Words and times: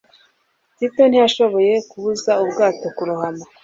Tito 0.77 1.01
ntiyashoboye 1.07 1.73
kubuza 1.89 2.31
ubwato 2.43 2.87
kurohama 2.95 3.43